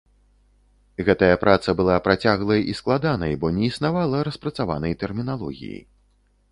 Гэтая 1.09 1.35
праца 1.43 1.75
была 1.81 1.97
працяглай 2.07 2.65
і 2.73 2.75
складанай, 2.81 3.33
бо 3.45 3.55
не 3.59 3.63
існавала 3.71 4.27
распрацаванай 4.31 4.93
тэрміналогіі. 5.05 5.79